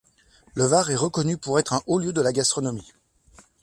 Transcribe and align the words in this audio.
Le 0.55 0.63
Var 0.65 0.89
est 0.89 0.95
reconnu 0.95 1.37
pour 1.37 1.59
être 1.59 1.73
un 1.73 1.83
haut 1.85 1.99
lieu 1.99 2.11
de 2.11 2.21
la 2.21 2.33
gastronomie. 2.33 2.91